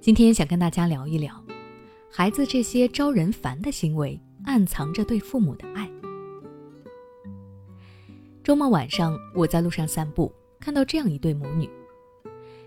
[0.00, 1.44] 今天想跟大家聊一聊，
[2.08, 5.90] 孩子这些招人烦的行为暗藏着对父母的爱。
[8.44, 11.68] 周末晚上，我在路上散步，看到这样一对母女。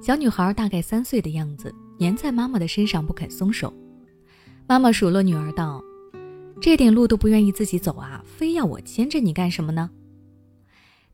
[0.00, 3.72] 小女孩大概三岁的样子，粘在妈妈的身上不肯松手。
[4.66, 5.80] 妈妈数落女儿道
[6.60, 9.88] ：“这点路都不愿意自己走啊，非要我牵着你干什么呢？”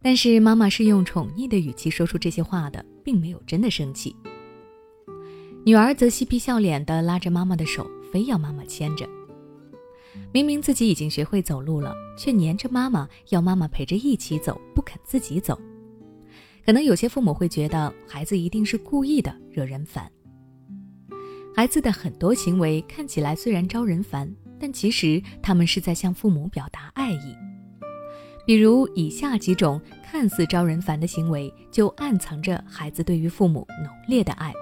[0.00, 4.16] 但是妈妈是用宠溺的语气说出这些话的，并没有真的生气。
[5.64, 9.06] 女儿则嬉皮笑脸地拉着妈妈的手，非要妈妈牵着。
[10.32, 15.58] 明明自己已经学会走路了，却黏着妈妈，要妈妈陪着一起走，不肯自己走。
[16.64, 20.10] 可能有些父母会觉得孩子一定是故意的，惹人烦。
[21.54, 27.36] 孩子的很多行为看起来虽然招人烦，但其实他们是在向父母表达爱意。
[28.46, 34.52] 比如以下几种看似招人烦的行为，就暗藏着孩子对于父母浓烈的爱，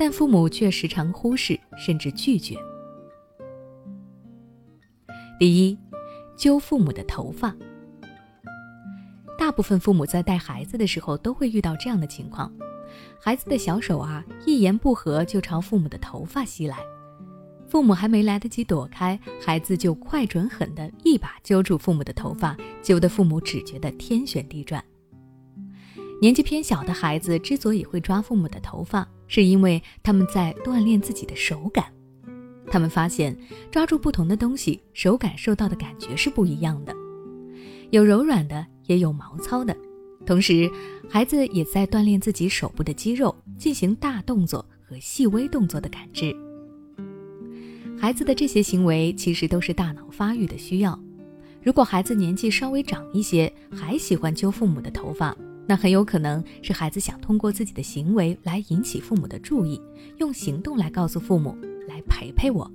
[0.00, 2.56] 但父母却时常忽视甚至拒绝。
[5.38, 5.78] 第一，
[6.34, 7.54] 揪父母的头发。
[9.38, 12.50] 大部分父母在带孩子的时候都会遇到这样的情况：
[13.20, 16.78] 孩子的小手啊，一言不合就朝父母的头发袭来，
[17.68, 24.82] 父母还没来得及躲开，孩子就快准狠的一把揪住父母的头发，揪得父母只觉得天旋地转。
[26.20, 31.86] 年纪偏小的孩子之所以会抓父母的头发，是因为他们在锻炼自己的手感。
[32.66, 33.36] 他们发现，
[33.70, 36.94] 抓住不同的东西，手感受到的感觉是不一样的，
[37.90, 39.74] 有柔软的，也有毛糙的。
[40.26, 40.70] 同时，
[41.08, 46.36] 孩子也在锻炼自己手部的肌肉，进行大动作和细微动作的感知。
[47.98, 50.98] 孩子的这些行为其实都是大脑发育的需要。
[51.62, 55.36] 如果孩子年纪稍微长一些，还喜欢揪父母的头发，
[55.70, 59.80] 那很有可能是孩子想通过自己的行为来引起父母的注意，
[60.18, 61.56] 用行动来告诉父母。
[61.86, 62.68] 来陪陪我。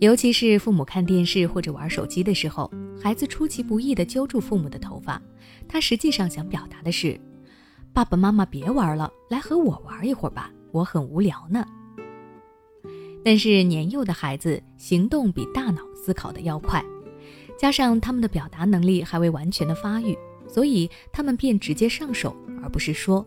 [0.00, 2.70] 尤其是父母看电视或者玩手机的时候，
[3.02, 5.20] 孩子出其不意地揪住父母的头发，
[5.66, 7.20] 他实际上想表达的是
[7.92, 11.66] ：“爸爸妈妈别玩了，来和我玩一会儿吧，我很无聊呢。”
[13.24, 16.84] 但是年幼的孩子行动比大脑思考的要快，
[17.58, 20.16] 加上他们的表达能力还未完全的发育，
[20.54, 23.26] 所以他们便直接上手，而不是说。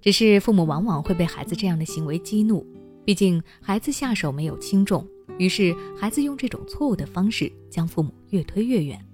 [0.00, 2.64] 只是父母往往会被孩子这样的行为激怒。
[3.04, 5.04] 毕竟孩子下手没有轻重，
[5.36, 9.04] 于是孩子用这种错误的方式将父母越推越远。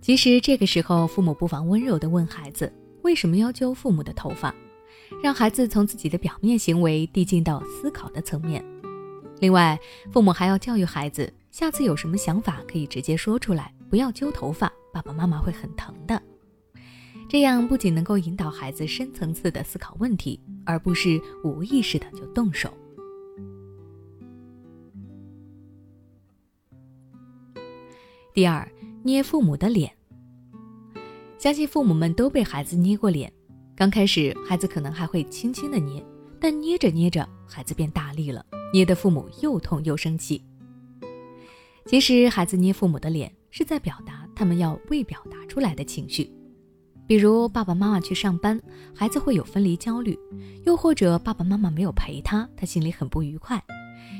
[0.00, 2.72] 其实这个时候，父母不妨温柔地问孩子
[3.04, 4.54] ：“为什么要揪父母的头发？”
[5.22, 8.64] 让孩子从自己的表面行为递进到思考的层面。
[9.40, 9.78] 另外，
[10.10, 16.20] 父母还要教育孩子，下次有什么想法可以直接说出来，不要揪头发，爸爸妈妈会很疼的。
[17.28, 22.72] 这样不仅能够引导孩子深层次的思考问题，而不是无意识的就动手。
[28.34, 28.68] 第二，
[29.04, 29.92] 捏父母的脸。
[31.38, 33.32] 相信父母们都被孩子捏过脸，
[33.76, 36.04] 刚开始孩子可能还会轻轻的捏，
[36.40, 40.42] 但捏着捏着，孩子变大力了，捏的父母又痛又生气。
[41.86, 46.30] 其实，孩子捏父母的脸是在表达他们要未表达出来的情绪。
[47.08, 48.60] 比如爸爸妈妈去上班，
[48.94, 50.14] 孩子会有分离焦虑；
[50.64, 53.58] 又或者爸爸妈妈没有陪他，他心里很不愉快；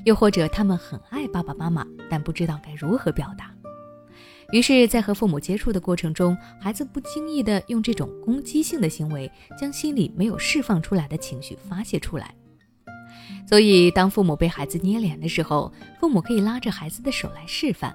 [0.05, 3.55] 又或者他们很爱爸爸妈妈，但不知道该如何表达。
[4.51, 12.35] 于是，在和父母接触的过程中，孩子不经意地用这种攻击性的行为，将心里没有释放出来的情绪发泄出来。
[13.47, 15.71] 所以，当父母被孩子捏脸的时候，
[16.01, 17.95] 父母可以拉着孩子的手来示范：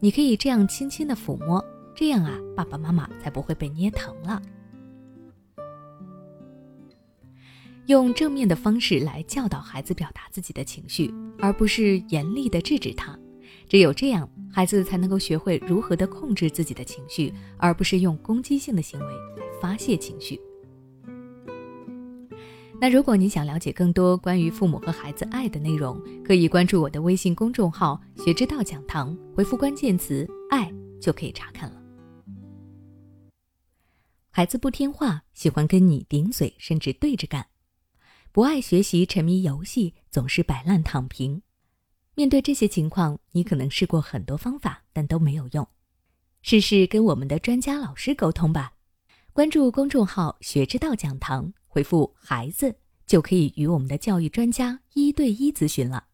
[0.00, 1.64] 你可以这样轻轻的抚摸。
[1.94, 4.40] 这样啊，爸爸妈妈才不会被捏疼了。
[7.86, 13.18] 用正面的方式来教导孩子表达自己的情绪，而不是严厉的制止他。
[13.68, 20.40] 只有这样，孩子才能够学会如何的控制自己的情绪，而不是用攻击性的行为来发泄情绪。
[22.82, 31.82] 那如果你想了解更多关于父母和孩子爱的内容，可以关注我的微信公众号“学之道讲堂”，回复关键词“爱”就可以查看了。
[34.30, 37.42] 孩子不听话，喜欢跟你顶嘴，甚至对着干；
[38.32, 41.42] 不爱学习，沉迷游戏，总是摆烂躺平。
[42.14, 45.68] 面对这些情况，你可能试过很多方法，但都没有用。
[46.40, 48.72] 试试跟我们的专家老师沟通吧。
[49.34, 52.74] 关注公众号“学之道讲堂”，回复“孩子”，
[53.06, 56.09] 就可以与我们的教育专家一对一咨询了。